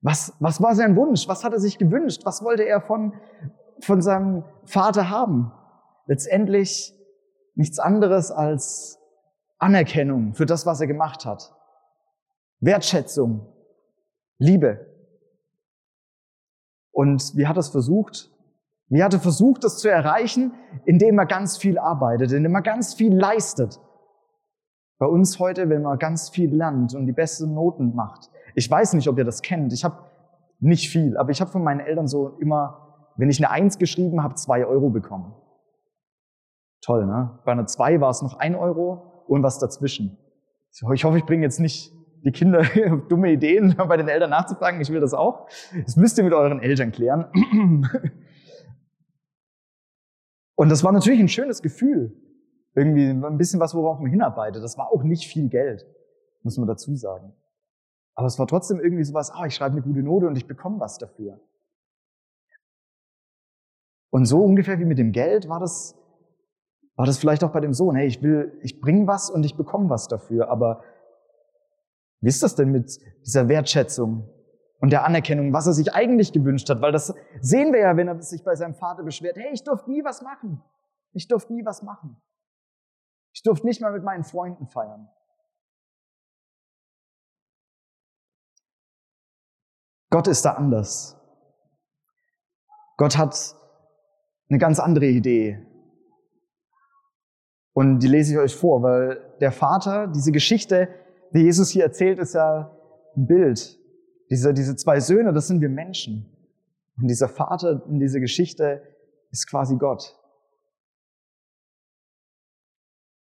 Was, 0.00 0.32
was 0.40 0.62
war 0.62 0.74
sein 0.74 0.96
Wunsch? 0.96 1.28
Was 1.28 1.44
hat 1.44 1.52
er 1.52 1.60
sich 1.60 1.76
gewünscht? 1.76 2.22
Was 2.24 2.42
wollte 2.42 2.64
er 2.64 2.80
von, 2.80 3.12
von 3.80 4.00
seinem 4.00 4.44
Vater 4.64 5.10
haben? 5.10 5.52
Letztendlich 6.06 6.94
nichts 7.54 7.78
anderes 7.78 8.30
als 8.30 8.98
Anerkennung 9.58 10.34
für 10.34 10.46
das, 10.46 10.66
was 10.66 10.80
er 10.80 10.86
gemacht 10.86 11.24
hat. 11.24 11.54
Wertschätzung, 12.60 13.46
Liebe. 14.38 14.86
Und 16.92 17.36
wie 17.36 17.46
hat 17.46 17.56
er 17.56 17.60
es 17.60 17.68
versucht? 17.68 18.30
Wie 18.88 19.02
hat 19.02 19.12
er 19.12 19.20
versucht, 19.20 19.64
das 19.64 19.78
zu 19.78 19.90
erreichen? 19.90 20.54
Indem 20.84 21.18
er 21.18 21.26
ganz 21.26 21.56
viel 21.56 21.78
arbeitet, 21.78 22.32
indem 22.32 22.54
er 22.54 22.62
ganz 22.62 22.94
viel 22.94 23.14
leistet. 23.14 23.80
Bei 24.98 25.06
uns 25.06 25.38
heute, 25.38 25.68
wenn 25.68 25.82
man 25.82 25.98
ganz 25.98 26.30
viel 26.30 26.54
lernt 26.54 26.94
und 26.94 27.06
die 27.06 27.12
besten 27.12 27.52
Noten 27.52 27.94
macht. 27.94 28.30
Ich 28.54 28.70
weiß 28.70 28.94
nicht, 28.94 29.08
ob 29.08 29.18
ihr 29.18 29.24
das 29.24 29.42
kennt. 29.42 29.72
Ich 29.72 29.84
habe 29.84 29.98
nicht 30.58 30.88
viel, 30.88 31.18
aber 31.18 31.30
ich 31.30 31.40
habe 31.40 31.50
von 31.50 31.62
meinen 31.62 31.80
Eltern 31.80 32.08
so 32.08 32.38
immer, 32.38 33.12
wenn 33.16 33.28
ich 33.28 33.38
eine 33.38 33.50
Eins 33.50 33.78
geschrieben 33.78 34.22
habe, 34.22 34.34
zwei 34.34 34.64
Euro 34.64 34.88
bekommen. 34.88 35.34
Toll, 36.80 37.04
ne? 37.04 37.38
Bei 37.44 37.52
einer 37.52 37.66
zwei 37.66 38.00
war 38.00 38.10
es 38.10 38.22
noch 38.22 38.38
ein 38.38 38.54
Euro 38.54 39.15
und 39.28 39.42
was 39.42 39.58
dazwischen. 39.58 40.18
Ich 40.94 41.04
hoffe, 41.04 41.18
ich 41.18 41.24
bringe 41.24 41.42
jetzt 41.42 41.60
nicht 41.60 41.92
die 42.24 42.32
Kinder 42.32 42.62
dumme 43.08 43.32
Ideen, 43.32 43.76
bei 43.88 43.96
den 43.96 44.08
Eltern 44.08 44.30
nachzufragen. 44.30 44.80
Ich 44.80 44.90
will 44.90 45.00
das 45.00 45.14
auch. 45.14 45.48
Das 45.84 45.96
müsst 45.96 46.18
ihr 46.18 46.24
mit 46.24 46.32
euren 46.32 46.60
Eltern 46.60 46.92
klären. 46.92 47.26
Und 50.56 50.70
das 50.70 50.82
war 50.82 50.92
natürlich 50.92 51.20
ein 51.20 51.28
schönes 51.28 51.62
Gefühl. 51.62 52.16
Irgendwie 52.74 53.08
ein 53.08 53.38
bisschen 53.38 53.60
was, 53.60 53.74
worauf 53.74 54.00
man 54.00 54.10
hinarbeitet. 54.10 54.62
Das 54.62 54.76
war 54.76 54.90
auch 54.90 55.02
nicht 55.02 55.26
viel 55.26 55.48
Geld, 55.48 55.86
muss 56.42 56.58
man 56.58 56.66
dazu 56.66 56.94
sagen. 56.96 57.32
Aber 58.14 58.26
es 58.26 58.38
war 58.38 58.46
trotzdem 58.46 58.80
irgendwie 58.80 59.04
sowas, 59.04 59.30
ah, 59.30 59.46
ich 59.46 59.54
schreibe 59.54 59.72
eine 59.72 59.82
gute 59.82 60.02
Note 60.02 60.26
und 60.26 60.36
ich 60.36 60.46
bekomme 60.46 60.80
was 60.80 60.98
dafür. 60.98 61.40
Und 64.10 64.24
so 64.24 64.42
ungefähr 64.42 64.78
wie 64.78 64.86
mit 64.86 64.98
dem 64.98 65.12
Geld 65.12 65.48
war 65.48 65.60
das, 65.60 65.94
war 66.96 67.04
das 67.04 67.18
vielleicht 67.18 67.44
auch 67.44 67.52
bei 67.52 67.60
dem 67.60 67.74
Sohn. 67.74 67.94
Hey, 67.94 68.06
ich 68.06 68.22
will, 68.22 68.58
ich 68.62 68.80
bringe 68.80 69.06
was 69.06 69.30
und 69.30 69.44
ich 69.44 69.56
bekomme 69.56 69.90
was 69.90 70.08
dafür. 70.08 70.50
Aber 70.50 70.82
wie 72.20 72.28
ist 72.28 72.42
das 72.42 72.54
denn 72.54 72.70
mit 72.70 72.98
dieser 73.24 73.48
Wertschätzung 73.48 74.28
und 74.80 74.90
der 74.90 75.04
Anerkennung, 75.04 75.52
was 75.52 75.66
er 75.66 75.74
sich 75.74 75.94
eigentlich 75.94 76.32
gewünscht 76.32 76.68
hat? 76.70 76.80
Weil 76.80 76.92
das 76.92 77.14
sehen 77.40 77.72
wir 77.72 77.80
ja, 77.80 77.96
wenn 77.96 78.08
er 78.08 78.22
sich 78.22 78.42
bei 78.42 78.56
seinem 78.56 78.74
Vater 78.74 79.02
beschwert. 79.02 79.36
Hey, 79.36 79.52
ich 79.52 79.62
durfte 79.62 79.90
nie 79.90 80.02
was 80.04 80.22
machen. 80.22 80.62
Ich 81.12 81.28
durfte 81.28 81.52
nie 81.52 81.64
was 81.64 81.82
machen. 81.82 82.16
Ich 83.32 83.42
durfte 83.42 83.66
nicht 83.66 83.82
mal 83.82 83.92
mit 83.92 84.02
meinen 84.02 84.24
Freunden 84.24 84.66
feiern. 84.66 85.08
Gott 90.08 90.28
ist 90.28 90.46
da 90.46 90.52
anders. 90.52 91.20
Gott 92.96 93.18
hat 93.18 93.54
eine 94.48 94.58
ganz 94.58 94.80
andere 94.80 95.06
Idee. 95.06 95.66
Und 97.76 97.98
die 97.98 98.08
lese 98.08 98.32
ich 98.32 98.38
euch 98.38 98.56
vor, 98.56 98.82
weil 98.82 99.20
der 99.38 99.52
Vater, 99.52 100.06
diese 100.06 100.32
Geschichte, 100.32 100.88
die 101.34 101.40
Jesus 101.40 101.68
hier 101.68 101.84
erzählt, 101.84 102.18
ist 102.18 102.32
ja 102.32 102.74
ein 103.14 103.26
Bild. 103.26 103.78
Diese, 104.30 104.54
diese 104.54 104.76
zwei 104.76 104.98
Söhne, 104.98 105.34
das 105.34 105.48
sind 105.48 105.60
wir 105.60 105.68
Menschen. 105.68 106.24
Und 106.96 107.08
dieser 107.08 107.28
Vater 107.28 107.82
in 107.86 108.00
dieser 108.00 108.18
Geschichte 108.20 108.82
ist 109.30 109.46
quasi 109.46 109.76
Gott. 109.76 110.18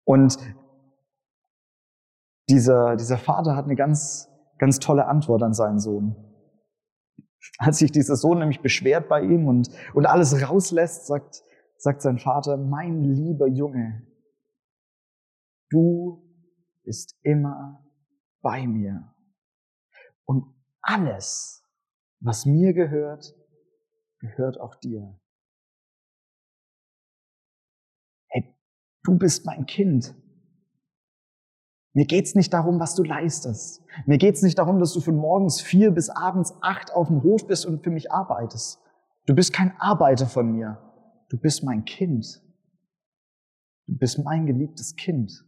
Und 0.04 0.36
dieser, 2.50 2.96
dieser 2.96 3.16
Vater 3.16 3.56
hat 3.56 3.64
eine 3.64 3.76
ganz, 3.76 4.28
ganz 4.58 4.78
tolle 4.78 5.06
Antwort 5.06 5.42
an 5.42 5.54
seinen 5.54 5.80
Sohn. 5.80 6.16
Als 7.56 7.78
sich 7.78 7.92
dieser 7.92 8.16
Sohn 8.16 8.40
nämlich 8.40 8.60
beschwert 8.60 9.08
bei 9.08 9.22
ihm 9.22 9.48
und, 9.48 9.70
und 9.94 10.04
alles 10.04 10.46
rauslässt, 10.46 11.06
sagt, 11.06 11.42
sagt 11.78 12.02
sein 12.02 12.18
Vater, 12.18 12.58
mein 12.58 13.00
lieber 13.04 13.46
Junge, 13.46 14.02
du 15.70 16.22
bist 16.84 17.16
immer 17.22 17.84
bei 18.42 18.66
mir. 18.66 19.14
Und 20.24 20.44
alles, 20.82 21.62
was 22.20 22.46
mir 22.46 22.72
gehört, 22.72 23.34
gehört 24.18 24.60
auch 24.60 24.74
dir. 24.76 25.18
Hey, 28.28 28.54
du 29.02 29.18
bist 29.18 29.46
mein 29.46 29.66
Kind. 29.66 30.14
Mir 31.96 32.06
geht's 32.06 32.34
nicht 32.34 32.52
darum, 32.52 32.80
was 32.80 32.96
du 32.96 33.04
leistest. 33.04 33.82
Mir 34.06 34.18
geht's 34.18 34.42
nicht 34.42 34.58
darum, 34.58 34.80
dass 34.80 34.92
du 34.92 35.00
von 35.00 35.16
morgens 35.16 35.60
vier 35.60 35.92
bis 35.92 36.10
abends 36.10 36.52
acht 36.60 36.92
auf 36.92 37.06
dem 37.06 37.22
Hof 37.22 37.46
bist 37.46 37.66
und 37.66 37.84
für 37.84 37.90
mich 37.90 38.10
arbeitest. 38.10 38.80
Du 39.26 39.34
bist 39.34 39.52
kein 39.52 39.74
Arbeiter 39.78 40.26
von 40.26 40.50
mir. 40.50 40.78
Du 41.28 41.38
bist 41.38 41.62
mein 41.62 41.84
Kind. 41.84 42.42
Du 43.86 43.96
bist 43.96 44.18
mein 44.18 44.46
geliebtes 44.46 44.96
Kind. 44.96 45.44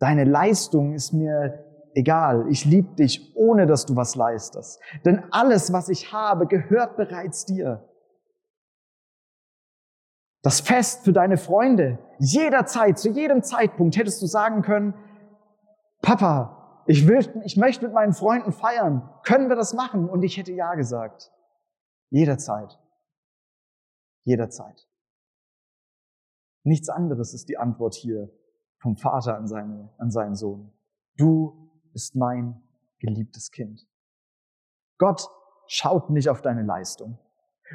Deine 0.00 0.24
Leistung 0.24 0.94
ist 0.94 1.12
mir 1.12 1.62
egal. 1.94 2.46
Ich 2.48 2.64
liebe 2.64 2.94
dich, 2.94 3.36
ohne 3.36 3.66
dass 3.66 3.84
du 3.84 3.96
was 3.96 4.16
leistest. 4.16 4.80
Denn 5.04 5.22
alles, 5.30 5.72
was 5.72 5.90
ich 5.90 6.12
habe, 6.12 6.46
gehört 6.46 6.96
bereits 6.96 7.44
dir. 7.44 7.86
Das 10.42 10.60
Fest 10.60 11.04
für 11.04 11.12
deine 11.12 11.36
Freunde. 11.36 11.98
Jederzeit, 12.18 12.98
zu 12.98 13.10
jedem 13.10 13.42
Zeitpunkt 13.42 13.96
hättest 13.98 14.22
du 14.22 14.26
sagen 14.26 14.62
können, 14.62 14.94
Papa, 16.00 16.82
ich 16.86 17.06
will, 17.06 17.18
ich 17.44 17.58
möchte 17.58 17.84
mit 17.84 17.92
meinen 17.92 18.14
Freunden 18.14 18.52
feiern. 18.52 19.06
Können 19.22 19.50
wir 19.50 19.56
das 19.56 19.74
machen? 19.74 20.08
Und 20.08 20.22
ich 20.22 20.38
hätte 20.38 20.52
ja 20.52 20.76
gesagt. 20.76 21.30
Jederzeit. 22.08 22.80
Jederzeit. 24.22 24.88
Nichts 26.62 26.88
anderes 26.88 27.34
ist 27.34 27.50
die 27.50 27.58
Antwort 27.58 27.94
hier 27.94 28.30
vom 28.80 28.96
Vater 28.96 29.36
an, 29.36 29.46
seine, 29.46 29.90
an 29.98 30.10
seinen 30.10 30.34
Sohn. 30.34 30.72
Du 31.16 31.70
bist 31.92 32.16
mein 32.16 32.62
geliebtes 32.98 33.50
Kind. 33.50 33.86
Gott 34.98 35.28
schaut 35.66 36.10
nicht 36.10 36.28
auf 36.28 36.42
deine 36.42 36.62
Leistung. 36.62 37.18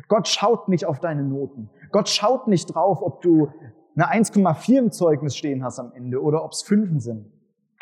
Gott 0.08 0.28
schaut 0.28 0.68
nicht 0.68 0.86
auf 0.86 1.00
deine 1.00 1.24
Noten. 1.24 1.70
Gott 1.92 2.10
schaut 2.10 2.48
nicht 2.48 2.74
drauf, 2.74 3.02
ob 3.02 3.22
du 3.22 3.52
eine 3.96 4.12
1,4 4.12 4.78
im 4.78 4.92
Zeugnis 4.92 5.38
stehen 5.38 5.64
hast 5.64 5.80
am 5.80 5.94
Ende 5.94 6.22
oder 6.22 6.44
ob 6.44 6.52
es 6.52 6.64
Fünfen 6.64 7.00
sind. 7.00 7.32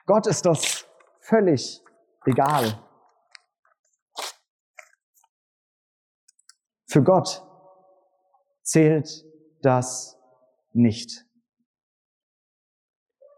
Gott 0.05 0.27
ist 0.27 0.45
das 0.45 0.85
völlig 1.21 1.81
egal. 2.25 2.79
Für 6.85 7.01
Gott 7.01 7.43
zählt 8.61 9.25
das 9.61 10.19
nicht. 10.73 11.25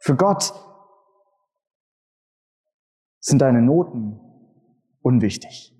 Für 0.05 0.15
Gott 0.15 0.53
sind 3.19 3.39
deine 3.39 3.63
Noten 3.63 4.19
unwichtig. 5.01 5.75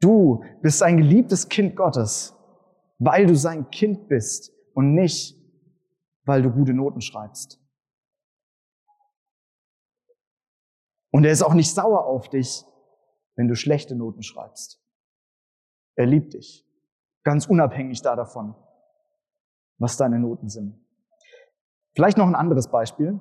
Du 0.00 0.44
bist 0.60 0.82
ein 0.82 0.98
geliebtes 0.98 1.48
Kind 1.48 1.76
Gottes, 1.76 2.36
weil 2.98 3.26
du 3.26 3.34
sein 3.36 3.70
Kind 3.70 4.06
bist 4.06 4.52
und 4.74 4.94
nicht, 4.94 5.34
weil 6.24 6.42
du 6.42 6.50
gute 6.50 6.74
Noten 6.74 7.00
schreibst. 7.00 7.58
Und 11.10 11.24
er 11.24 11.32
ist 11.32 11.42
auch 11.42 11.54
nicht 11.54 11.72
sauer 11.72 12.04
auf 12.04 12.28
dich, 12.28 12.66
wenn 13.34 13.48
du 13.48 13.56
schlechte 13.56 13.94
Noten 13.94 14.22
schreibst. 14.22 14.78
Er 15.94 16.04
liebt 16.04 16.34
dich, 16.34 16.68
ganz 17.22 17.46
unabhängig 17.46 18.02
da 18.02 18.14
davon, 18.14 18.54
was 19.78 19.96
deine 19.96 20.18
Noten 20.18 20.50
sind. 20.50 20.82
Vielleicht 21.94 22.16
noch 22.16 22.26
ein 22.26 22.34
anderes 22.34 22.68
Beispiel. 22.70 23.18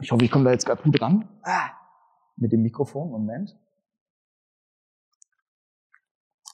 Ich 0.00 0.12
hoffe, 0.12 0.24
ich 0.24 0.30
komme 0.30 0.44
da 0.44 0.52
jetzt 0.52 0.66
gerade 0.66 0.82
gut 0.82 1.00
ran. 1.00 1.28
Ah, 1.42 1.70
mit 2.36 2.52
dem 2.52 2.62
Mikrofon, 2.62 3.10
Moment. 3.10 3.58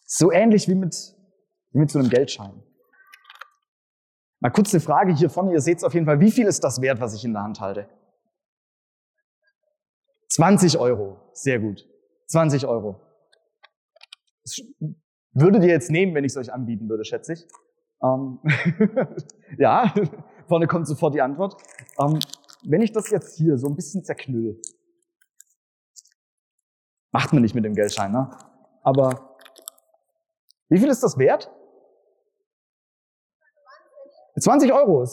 So 0.04 0.30
ähnlich 0.30 0.68
wie 0.68 0.74
mit, 0.74 0.94
wie 1.72 1.78
mit 1.78 1.90
so 1.90 1.98
einem 1.98 2.08
Geldschein. 2.08 2.62
Mal 4.40 4.50
kurz 4.50 4.72
eine 4.72 4.80
Frage 4.80 5.14
hier 5.14 5.30
vorne. 5.30 5.52
Ihr 5.52 5.60
seht 5.60 5.78
es 5.78 5.84
auf 5.84 5.94
jeden 5.94 6.06
Fall. 6.06 6.20
Wie 6.20 6.30
viel 6.30 6.46
ist 6.46 6.62
das 6.62 6.80
wert, 6.80 7.00
was 7.00 7.14
ich 7.14 7.24
in 7.24 7.32
der 7.32 7.42
Hand 7.42 7.60
halte? 7.60 7.88
20 10.28 10.78
Euro. 10.78 11.30
Sehr 11.32 11.58
gut. 11.58 11.88
20 12.28 12.66
Euro. 12.66 13.00
Das 14.42 14.60
würdet 15.32 15.62
ihr 15.62 15.70
jetzt 15.70 15.90
nehmen, 15.90 16.14
wenn 16.14 16.24
ich 16.24 16.32
es 16.32 16.36
euch 16.36 16.52
anbieten 16.52 16.88
würde, 16.88 17.04
schätze 17.04 17.32
ich. 17.32 17.46
Ähm, 18.02 18.40
ja, 19.58 19.92
vorne 20.46 20.66
kommt 20.66 20.86
sofort 20.86 21.14
die 21.14 21.22
Antwort. 21.22 21.56
Ähm, 21.98 22.18
wenn 22.64 22.82
ich 22.82 22.92
das 22.92 23.10
jetzt 23.10 23.36
hier 23.36 23.58
so 23.58 23.68
ein 23.68 23.76
bisschen 23.76 24.04
zerknüll, 24.04 24.60
macht 27.12 27.32
man 27.32 27.42
nicht 27.42 27.54
mit 27.54 27.64
dem 27.64 27.74
Geldschein, 27.74 28.12
ne? 28.12 28.30
Aber 28.82 29.36
wie 30.68 30.78
viel 30.78 30.88
ist 30.88 31.02
das 31.02 31.18
wert? 31.18 31.50
20 34.38 34.72
Euro. 34.72 35.06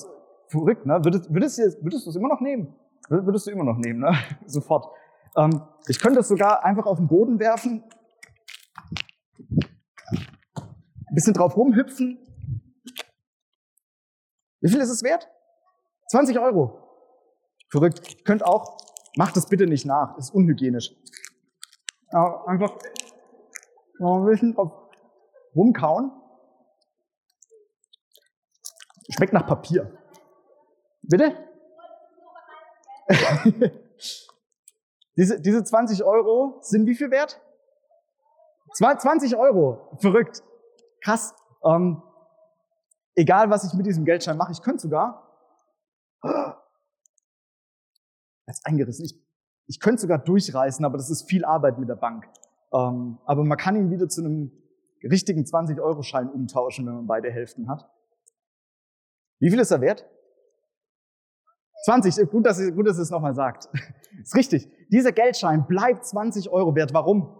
Verrückt, 0.47 0.85
ne? 0.85 0.99
Würdest, 1.03 1.33
würdest, 1.33 1.57
du, 1.57 1.83
würdest 1.83 2.05
du 2.05 2.09
es 2.09 2.15
immer 2.15 2.27
noch 2.27 2.41
nehmen? 2.41 2.75
Würdest 3.09 3.47
du 3.47 3.51
immer 3.51 3.63
noch 3.63 3.77
nehmen, 3.77 3.99
ne? 3.99 4.13
Sofort. 4.45 4.87
Ähm, 5.35 5.61
ich 5.87 5.99
könnte 5.99 6.19
es 6.19 6.27
sogar 6.27 6.63
einfach 6.63 6.85
auf 6.85 6.97
den 6.97 7.07
Boden 7.07 7.39
werfen, 7.39 7.83
ein 11.13 11.15
bisschen 11.15 11.33
drauf 11.33 11.55
rumhüpfen. 11.55 12.19
Wie 14.63 14.69
viel 14.69 14.79
ist 14.79 14.89
es 14.89 15.03
wert? 15.03 15.29
20 16.09 16.39
Euro. 16.39 16.79
Verrückt. 17.69 18.23
Könnt 18.25 18.43
auch, 18.43 18.77
macht 19.17 19.35
das 19.35 19.47
bitte 19.47 19.67
nicht 19.67 19.85
nach, 19.85 20.17
ist 20.17 20.33
unhygienisch. 20.33 20.95
Aber 22.11 22.47
einfach 22.47 22.71
noch 23.99 24.19
ein 24.19 24.25
bisschen 24.25 24.55
drauf 24.55 24.71
rumkauen. 25.53 26.11
Schmeckt 29.09 29.33
nach 29.33 29.45
Papier. 29.45 29.91
Bitte? 31.01 31.35
diese, 35.17 35.41
diese 35.41 35.63
20 35.65 36.05
Euro 36.05 36.59
sind 36.61 36.87
wie 36.87 36.95
viel 36.95 37.11
wert? 37.11 37.41
20 38.71 39.35
Euro. 39.35 39.97
Verrückt. 39.99 40.41
Krass. 41.01 41.35
Ähm, 41.65 42.01
egal, 43.15 43.49
was 43.49 43.63
ich 43.63 43.73
mit 43.73 43.85
diesem 43.85 44.05
Geldschein 44.05 44.37
mache, 44.37 44.51
ich 44.51 44.61
könnte 44.61 44.81
sogar. 44.81 45.29
Ist 48.45 48.65
eingerissen. 48.65 49.05
Ich, 49.05 49.15
ich 49.67 49.79
könnte 49.79 50.01
sogar 50.01 50.17
durchreißen, 50.17 50.83
aber 50.83 50.97
das 50.97 51.09
ist 51.09 51.29
viel 51.29 51.45
Arbeit 51.45 51.79
mit 51.79 51.87
der 51.87 51.95
Bank. 51.95 52.25
Ähm, 52.73 53.17
aber 53.25 53.45
man 53.45 53.57
kann 53.57 53.77
ihn 53.77 53.89
wieder 53.89 54.09
zu 54.09 54.21
einem 54.21 54.51
richtigen 55.01 55.43
20-Euro-Schein 55.43 56.29
umtauschen, 56.29 56.85
wenn 56.85 56.93
man 56.93 57.07
beide 57.07 57.31
Hälften 57.31 57.69
hat. 57.69 57.89
Wie 59.39 59.49
viel 59.49 59.59
ist 59.59 59.71
er 59.71 59.79
wert? 59.79 60.05
20, 61.85 62.29
gut, 62.29 62.45
dass, 62.45 62.59
gut, 62.73 62.87
dass 62.87 62.97
ihr 62.97 63.03
es 63.03 63.09
nochmal 63.09 63.35
sagt. 63.35 63.69
ist 64.21 64.35
richtig. 64.35 64.69
Dieser 64.89 65.11
Geldschein 65.11 65.67
bleibt 65.67 66.05
20 66.05 66.49
Euro 66.49 66.75
wert. 66.75 66.93
Warum? 66.93 67.37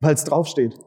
Weil 0.00 0.14
es 0.14 0.24
draufsteht. 0.24 0.78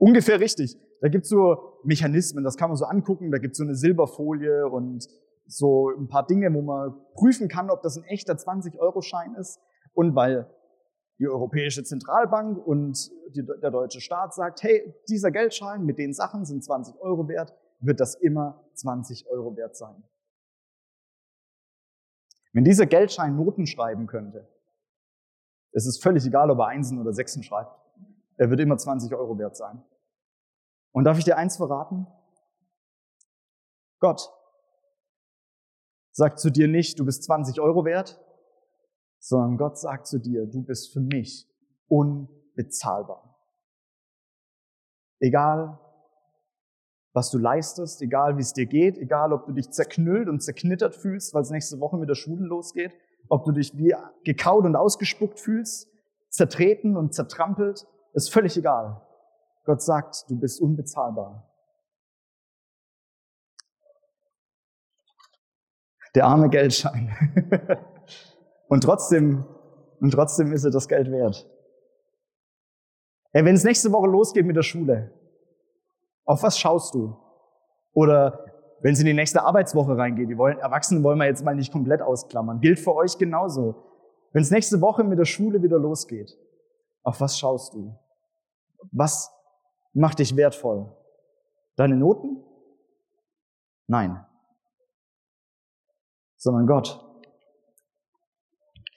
Ungefähr 0.00 0.40
richtig. 0.40 0.78
Da 1.02 1.08
gibt's 1.08 1.28
so 1.28 1.78
Mechanismen, 1.84 2.42
das 2.42 2.56
kann 2.56 2.70
man 2.70 2.76
so 2.76 2.86
angucken. 2.86 3.30
Da 3.30 3.38
gibt's 3.38 3.58
so 3.58 3.64
eine 3.64 3.74
Silberfolie 3.74 4.66
und 4.66 5.06
so 5.46 5.90
ein 5.90 6.08
paar 6.08 6.26
Dinge, 6.26 6.52
wo 6.54 6.62
man 6.62 6.94
prüfen 7.14 7.48
kann, 7.48 7.70
ob 7.70 7.82
das 7.82 7.98
ein 7.98 8.04
echter 8.04 8.34
20-Euro-Schein 8.34 9.34
ist. 9.34 9.60
Und 9.92 10.14
weil 10.14 10.48
die 11.18 11.28
Europäische 11.28 11.84
Zentralbank 11.84 12.66
und 12.66 13.10
die, 13.34 13.44
der 13.44 13.70
deutsche 13.70 14.00
Staat 14.00 14.32
sagt, 14.32 14.62
hey, 14.62 14.94
dieser 15.08 15.30
Geldschein 15.30 15.84
mit 15.84 15.98
den 15.98 16.14
Sachen 16.14 16.46
sind 16.46 16.64
20 16.64 16.98
Euro 17.00 17.28
wert, 17.28 17.54
wird 17.80 18.00
das 18.00 18.14
immer 18.14 18.64
20 18.74 19.26
Euro 19.28 19.54
wert 19.54 19.76
sein. 19.76 20.02
Wenn 22.54 22.64
dieser 22.64 22.86
Geldschein 22.86 23.36
Noten 23.36 23.66
schreiben 23.66 24.06
könnte, 24.06 24.48
es 25.72 25.86
ist 25.86 26.02
völlig 26.02 26.24
egal, 26.24 26.50
ob 26.50 26.58
er 26.58 26.68
Einsen 26.68 26.98
oder 26.98 27.12
Sechsen 27.12 27.42
schreibt, 27.42 27.79
er 28.40 28.48
wird 28.48 28.60
immer 28.60 28.78
20 28.78 29.14
Euro 29.14 29.38
wert 29.38 29.54
sein. 29.54 29.84
Und 30.92 31.04
darf 31.04 31.18
ich 31.18 31.24
dir 31.24 31.36
eins 31.36 31.58
verraten? 31.58 32.06
Gott 34.00 34.32
sagt 36.12 36.40
zu 36.40 36.50
dir 36.50 36.66
nicht, 36.66 36.98
du 36.98 37.04
bist 37.04 37.22
20 37.24 37.60
Euro 37.60 37.84
wert, 37.84 38.18
sondern 39.18 39.58
Gott 39.58 39.78
sagt 39.78 40.06
zu 40.06 40.18
dir, 40.18 40.46
du 40.46 40.62
bist 40.62 40.90
für 40.90 41.00
mich 41.00 41.46
unbezahlbar. 41.86 43.38
Egal, 45.18 45.78
was 47.12 47.30
du 47.30 47.36
leistest, 47.36 48.00
egal 48.00 48.38
wie 48.38 48.42
es 48.42 48.54
dir 48.54 48.64
geht, 48.64 48.96
egal 48.96 49.34
ob 49.34 49.44
du 49.44 49.52
dich 49.52 49.70
zerknüllt 49.70 50.30
und 50.30 50.40
zerknittert 50.40 50.94
fühlst, 50.94 51.34
weil 51.34 51.42
es 51.42 51.50
nächste 51.50 51.78
Woche 51.78 51.98
mit 51.98 52.08
der 52.08 52.14
Schule 52.14 52.46
losgeht, 52.46 52.94
ob 53.28 53.44
du 53.44 53.52
dich 53.52 53.76
wie 53.76 53.94
gekaut 54.24 54.64
und 54.64 54.76
ausgespuckt 54.76 55.38
fühlst, 55.38 55.90
zertreten 56.30 56.96
und 56.96 57.12
zertrampelt, 57.12 57.86
ist 58.12 58.32
völlig 58.32 58.56
egal. 58.56 59.00
Gott 59.64 59.82
sagt, 59.82 60.28
du 60.28 60.38
bist 60.38 60.60
unbezahlbar. 60.60 61.46
Der 66.14 66.26
arme 66.26 66.48
Geldschein. 66.48 67.14
Und 68.68 68.84
trotzdem, 68.84 69.44
und 70.00 70.12
trotzdem 70.12 70.52
ist 70.52 70.64
er 70.64 70.70
das 70.70 70.86
Geld 70.86 71.10
wert. 71.10 71.44
Hey, 73.32 73.44
wenn 73.44 73.56
es 73.56 73.64
nächste 73.64 73.90
Woche 73.90 74.06
losgeht 74.06 74.46
mit 74.46 74.54
der 74.54 74.62
Schule, 74.62 75.12
auf 76.24 76.44
was 76.44 76.56
schaust 76.56 76.94
du? 76.94 77.16
Oder 77.92 78.44
wenn 78.80 78.92
es 78.92 79.00
in 79.00 79.06
die 79.06 79.12
nächste 79.12 79.42
Arbeitswoche 79.42 79.96
reingeht, 79.96 80.28
die 80.28 80.38
wollen, 80.38 80.58
Erwachsenen 80.58 81.02
wollen 81.02 81.18
wir 81.18 81.26
jetzt 81.26 81.44
mal 81.44 81.56
nicht 81.56 81.72
komplett 81.72 82.00
ausklammern, 82.00 82.60
gilt 82.60 82.78
für 82.78 82.94
euch 82.94 83.18
genauso. 83.18 83.74
Wenn 84.32 84.42
es 84.42 84.52
nächste 84.52 84.80
Woche 84.80 85.02
mit 85.02 85.18
der 85.18 85.24
Schule 85.24 85.60
wieder 85.62 85.78
losgeht, 85.78 86.38
auf 87.02 87.20
was 87.20 87.38
schaust 87.38 87.74
du? 87.74 87.98
Was 88.92 89.30
macht 89.92 90.18
dich 90.18 90.36
wertvoll? 90.36 90.90
Deine 91.76 91.96
Noten? 91.96 92.42
Nein. 93.86 94.24
Sondern 96.36 96.66
Gott. 96.66 97.04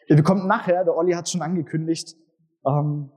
Ihr 0.07 0.15
bekommt 0.15 0.45
nachher, 0.45 0.83
der 0.83 0.95
Olli 0.95 1.13
hat 1.13 1.29
schon 1.29 1.41
angekündigt, 1.41 2.15
ähm, 2.65 3.11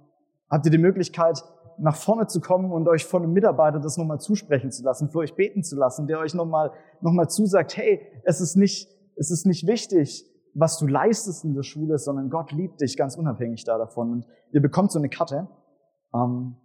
habt 0.49 0.65
ihr 0.67 0.71
die 0.71 0.79
Möglichkeit, 0.79 1.43
nach 1.79 1.97
vorne 1.97 2.27
zu 2.27 2.41
kommen 2.41 2.73
und 2.73 2.89
euch 2.89 3.05
von 3.05 3.23
einem 3.23 3.33
Mitarbeiter 3.33 3.81
das 3.81 3.97
nochmal 3.97 4.21
zusprechen 4.21 4.71
zu 4.71 4.83
lassen, 4.83 5.11
für 5.11 5.19
euch 5.19 5.35
beten 5.35 5.63
zu 5.63 5.77
lassen, 5.77 6.07
der 6.07 6.19
euch 6.19 6.33
nochmal 6.33 6.73
noch 7.01 7.27
zusagt, 7.27 7.77
hey, 7.77 8.01
es 8.25 8.41
ist 8.41 8.57
nicht, 8.57 8.89
es 9.17 9.31
ist 9.31 9.47
nicht 9.47 9.67
wichtig, 9.67 10.25
was 10.59 10.79
du 10.79 10.87
leistest 10.87 11.45
in 11.45 11.55
der 11.55 11.63
Schule, 11.63 11.99
sondern 11.99 12.31
Gott 12.31 12.51
liebt 12.51 12.81
dich 12.81 12.97
ganz 12.97 13.17
unabhängig 13.17 13.65
da 13.65 13.77
davon. 13.77 14.11
Und 14.11 14.27
ihr 14.53 14.63
bekommt 14.63 14.91
so 14.91 14.99
eine 14.99 15.11
Karte. 15.11 15.49
Ähm, 16.15 16.57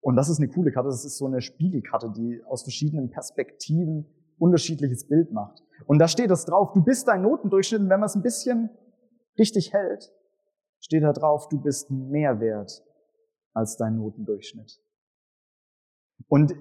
und 0.00 0.16
das 0.16 0.28
ist 0.28 0.38
eine 0.38 0.48
coole 0.48 0.70
Karte. 0.70 0.90
Das 0.90 1.04
ist 1.04 1.16
so 1.16 1.26
eine 1.26 1.40
Spiegelkarte, 1.40 2.12
die 2.14 2.42
aus 2.44 2.62
verschiedenen 2.62 3.10
Perspektiven 3.10 4.06
unterschiedliches 4.38 5.08
Bild 5.08 5.32
macht. 5.32 5.62
Und 5.86 5.98
da 5.98 6.08
steht 6.08 6.30
das 6.30 6.44
drauf, 6.44 6.72
du 6.74 6.82
bist 6.84 7.08
dein 7.08 7.22
Notendurchschnitt. 7.22 7.80
Und 7.80 7.88
wenn 7.88 8.00
man 8.00 8.08
es 8.08 8.16
ein 8.16 8.22
bisschen 8.22 8.68
richtig 9.38 9.72
hält, 9.72 10.12
steht 10.80 11.04
da 11.04 11.12
drauf, 11.12 11.48
du 11.48 11.58
bist 11.58 11.90
mehr 11.90 12.38
wert 12.40 12.84
als 13.54 13.76
dein 13.78 13.96
Notendurchschnitt. 13.96 14.78
Und 16.28 16.54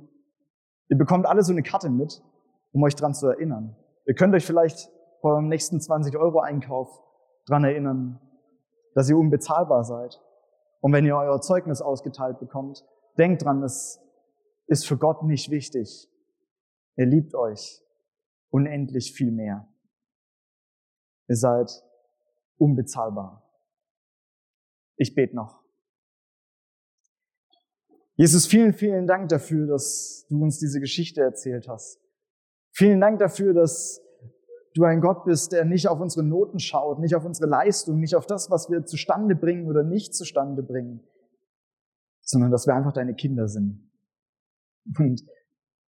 ihr 0.87 0.97
bekommt 0.97 1.25
alle 1.25 1.43
so 1.43 1.51
eine 1.51 1.63
Karte 1.63 1.89
mit, 1.89 2.23
um 2.71 2.81
euch 2.83 2.95
dran 2.95 3.13
zu 3.13 3.27
erinnern. 3.27 3.75
Ihr 4.05 4.15
könnt 4.15 4.33
euch 4.33 4.45
vielleicht 4.45 4.89
dem 5.23 5.47
nächsten 5.47 5.79
20 5.79 6.17
Euro 6.17 6.39
Einkauf 6.39 7.01
dran 7.45 7.63
erinnern, 7.63 8.19
dass 8.93 9.09
ihr 9.09 9.17
unbezahlbar 9.17 9.83
seid. 9.83 10.21
Und 10.79 10.93
wenn 10.93 11.05
ihr 11.05 11.15
euer 11.15 11.41
Zeugnis 11.41 11.81
ausgeteilt 11.81 12.39
bekommt, 12.39 12.85
denkt 13.17 13.43
dran, 13.43 13.63
es 13.63 13.99
ist 14.67 14.87
für 14.87 14.97
Gott 14.97 15.23
nicht 15.23 15.51
wichtig. 15.51 16.09
Er 16.95 17.05
liebt 17.05 17.35
euch 17.35 17.83
unendlich 18.49 19.13
viel 19.13 19.31
mehr. 19.31 19.67
Ihr 21.27 21.35
seid 21.35 21.71
unbezahlbar. 22.57 23.43
Ich 24.97 25.15
bete 25.15 25.35
noch. 25.35 25.61
Jesus, 28.15 28.45
vielen, 28.45 28.73
vielen 28.73 29.07
Dank 29.07 29.29
dafür, 29.29 29.67
dass 29.67 30.25
du 30.29 30.43
uns 30.43 30.59
diese 30.59 30.79
Geschichte 30.79 31.21
erzählt 31.21 31.67
hast. 31.67 31.99
Vielen 32.71 32.99
Dank 32.99 33.19
dafür, 33.19 33.53
dass 33.53 34.00
du 34.73 34.83
ein 34.83 35.01
Gott 35.01 35.25
bist, 35.25 35.51
der 35.51 35.65
nicht 35.65 35.87
auf 35.87 35.99
unsere 35.99 36.25
Noten 36.25 36.59
schaut, 36.59 36.99
nicht 36.99 37.15
auf 37.15 37.25
unsere 37.25 37.49
Leistung, 37.49 37.99
nicht 37.99 38.15
auf 38.15 38.25
das, 38.25 38.49
was 38.49 38.69
wir 38.69 38.85
zustande 38.85 39.35
bringen 39.35 39.67
oder 39.67 39.83
nicht 39.83 40.15
zustande 40.15 40.63
bringen, 40.63 41.01
sondern 42.21 42.51
dass 42.51 42.67
wir 42.67 42.75
einfach 42.75 42.93
deine 42.93 43.13
Kinder 43.13 43.47
sind. 43.47 43.89
Und 44.97 45.23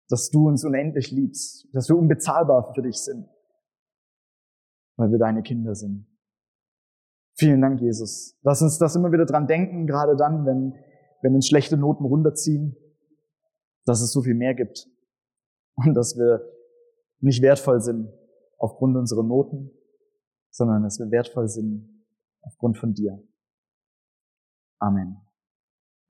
dass 0.08 0.30
du 0.30 0.48
uns 0.48 0.64
unendlich 0.64 1.10
liebst, 1.10 1.68
dass 1.72 1.88
wir 1.88 1.96
unbezahlbar 1.96 2.74
für 2.74 2.82
dich 2.82 2.98
sind, 2.98 3.28
weil 4.96 5.10
wir 5.10 5.18
deine 5.18 5.42
Kinder 5.42 5.74
sind. 5.74 6.06
Vielen 7.34 7.62
Dank, 7.62 7.80
Jesus. 7.80 8.36
Lass 8.42 8.60
uns 8.60 8.78
das 8.78 8.94
immer 8.94 9.10
wieder 9.12 9.24
dran 9.24 9.46
denken, 9.46 9.86
gerade 9.86 10.16
dann, 10.16 10.44
wenn, 10.44 10.74
wenn 11.22 11.34
uns 11.34 11.48
schlechte 11.48 11.78
Noten 11.78 12.04
runterziehen, 12.04 12.76
dass 13.86 14.02
es 14.02 14.12
so 14.12 14.22
viel 14.22 14.34
mehr 14.34 14.54
gibt 14.54 14.86
und 15.76 15.94
dass 15.94 16.18
wir 16.18 16.46
nicht 17.20 17.40
wertvoll 17.40 17.80
sind 17.80 18.12
aufgrund 18.62 18.96
unserer 18.96 19.24
Noten, 19.24 19.70
sondern 20.50 20.84
dass 20.84 20.98
wir 20.98 21.10
wertvoll 21.10 21.48
sind 21.48 22.06
aufgrund 22.42 22.78
von 22.78 22.94
dir. 22.94 23.20
Amen. 24.78 25.21